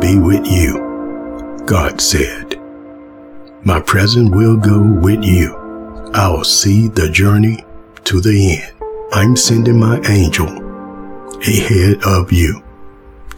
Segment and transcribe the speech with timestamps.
[0.00, 2.60] Be with you, God said.
[3.64, 5.56] My presence will go with you.
[6.14, 7.64] I'll see the journey
[8.04, 8.74] to the end.
[9.12, 10.46] I'm sending my angel
[11.40, 12.62] ahead of you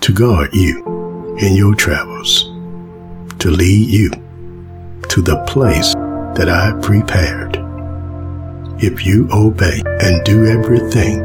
[0.03, 2.45] to guard you in your travels,
[3.39, 4.11] to lead you
[5.09, 5.95] to the place
[6.37, 7.57] that I prepared.
[8.83, 11.23] If you obey and do everything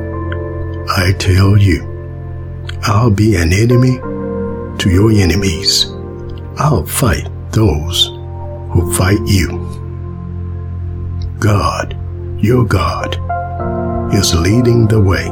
[0.89, 1.83] I tell you,
[2.83, 3.99] I'll be an enemy
[4.79, 5.85] to your enemies.
[6.57, 8.07] I'll fight those
[8.71, 9.49] who fight you.
[11.39, 11.97] God,
[12.39, 13.17] your God,
[14.13, 15.31] is leading the way.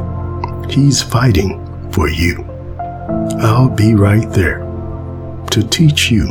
[0.72, 1.60] He's fighting
[1.92, 2.44] for you.
[3.40, 4.58] I'll be right there
[5.50, 6.26] to teach you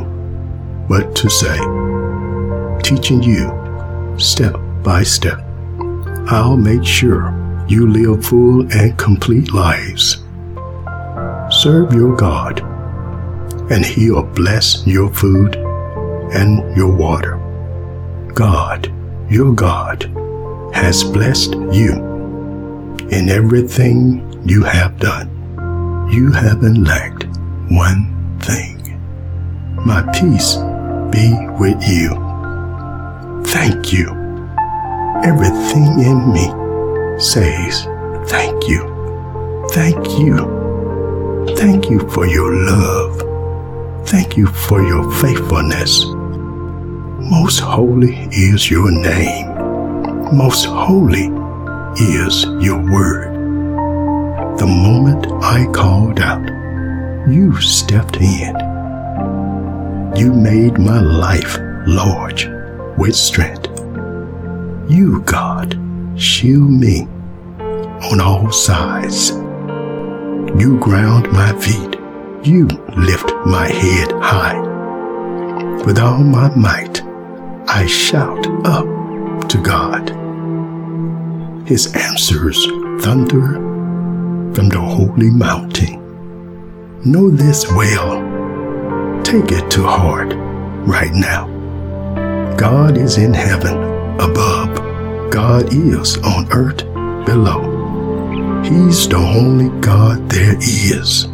[0.88, 1.58] what to say,
[2.84, 3.52] teaching you
[4.18, 5.40] step by step.
[6.28, 7.34] I'll make sure
[7.68, 10.23] you live full and complete lives.
[11.50, 12.62] Serve your God,
[13.70, 17.38] and He'll bless your food and your water.
[18.33, 18.92] God,
[19.30, 20.03] your God,
[20.73, 21.94] has blessed you
[23.11, 25.30] in everything you have done.
[26.11, 27.25] You haven't lacked
[27.70, 29.00] one thing.
[29.86, 30.58] My peace
[31.11, 32.09] be with you.
[33.45, 34.09] Thank you.
[35.23, 37.86] Everything in me says
[38.30, 39.67] thank you.
[39.70, 41.55] Thank you.
[41.55, 43.23] Thank you for your love.
[44.14, 46.06] Thank you for your faithfulness.
[46.06, 49.47] Most holy is your name.
[50.38, 51.31] Most holy
[52.00, 53.33] is your word.
[54.59, 56.47] The moment I called out,
[57.28, 58.55] you stepped in.
[60.16, 62.45] You made my life large
[63.00, 63.66] with strength.
[64.88, 65.75] You, God,
[66.16, 67.08] shield me
[68.11, 69.31] on all sides.
[70.61, 71.92] You ground my feet.
[72.44, 74.59] You lift my head high.
[75.86, 77.02] With all my might,
[77.69, 78.86] I shout up
[79.47, 80.09] to God.
[81.65, 82.65] His answers
[83.02, 83.53] thunder
[84.53, 86.02] from the holy mountain.
[87.05, 88.21] Know this well.
[89.23, 90.33] Take it to heart
[90.86, 91.48] right now.
[92.58, 93.77] God is in heaven
[94.20, 95.32] above.
[95.32, 96.83] God is on earth
[97.26, 97.61] below.
[98.65, 101.30] He's the only God there is.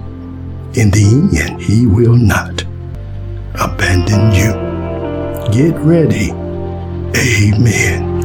[0.76, 2.64] In the end, He will not
[3.60, 4.54] abandon you.
[5.52, 6.32] Get ready.
[7.18, 8.19] Amen.